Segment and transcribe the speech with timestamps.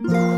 [0.00, 0.37] you.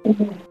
[0.03, 0.48] Thank you.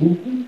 [0.00, 0.47] Mm-hmm.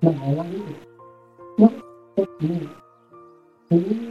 [0.00, 0.64] mengalami
[1.60, 2.64] waktu ini
[3.70, 4.10] untuk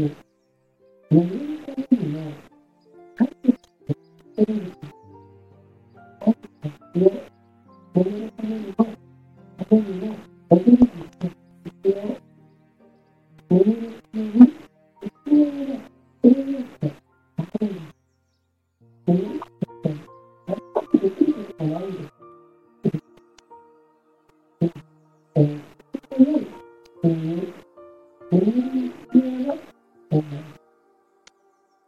[0.00, 0.16] に、
[1.10, 1.30] 眠る
[1.66, 2.22] ためには、
[10.86, 10.89] あ。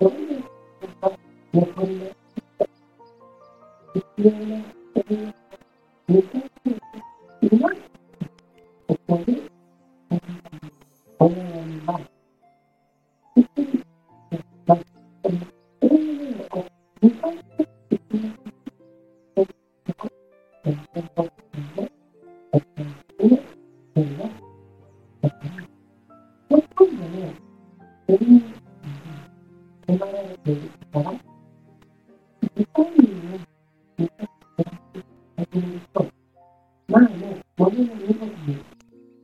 [0.00, 0.40] đúng
[1.52, 2.10] một mình
[17.02, 17.39] Thank you.
[30.92, 33.38] から自己人を
[33.96, 34.26] 昔か
[34.58, 34.70] ら
[35.36, 35.98] 始めると
[36.88, 37.08] 前の
[37.56, 38.58] 物の未来に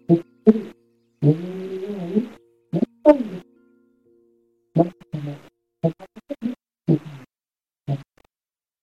[0.08, 0.54] ゆっくり
[1.22, 2.30] 眠れるように
[2.70, 3.46] なったんです。
[4.76, 5.34] まさかの
[5.82, 5.94] おか
[6.28, 6.54] げで
[6.86, 6.96] みたい
[7.86, 7.96] な。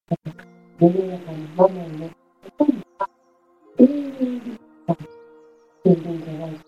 [0.09, 0.43] だから
[0.79, 3.09] 世の中のマナーのほとんどは
[3.79, 4.97] 永遠にした
[5.85, 6.59] 自分じゃないと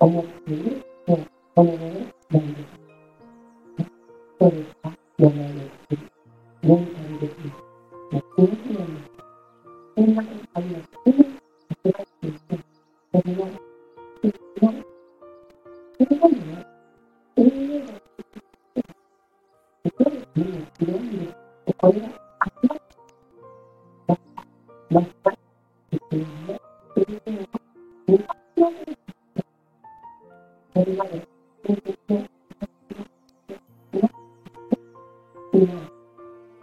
[0.00, 2.64] 思っているもうものなんです。
[4.40, 4.73] そうです。
[6.64, 7.04] dan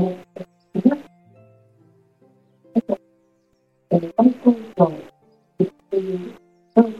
[0.00, 0.12] một
[0.74, 0.96] chính là
[3.90, 4.92] cái tâm tư rồi
[5.58, 6.20] thì tôi
[6.74, 6.90] tôi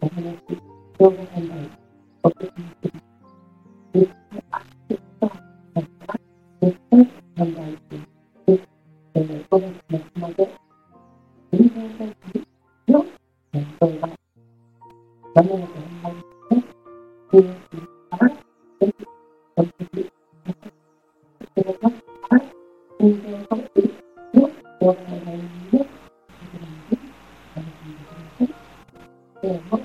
[0.00, 0.36] là cái này
[0.98, 1.68] tôi là cái này
[2.22, 2.90] có cái gì
[3.92, 5.28] thì tôi áp dụng cho
[5.74, 6.16] mình phát
[6.60, 6.98] đến tất
[7.36, 7.96] cả mọi thứ
[8.46, 8.56] thì
[9.14, 10.48] để tôi mình mong đợi
[11.52, 12.42] chúng tôi đang thấy
[12.86, 13.06] lúc
[13.52, 14.10] mình tồn tại
[15.34, 16.20] đó là cái mong
[17.32, 17.85] đợi
[29.46, 29.78] 我吗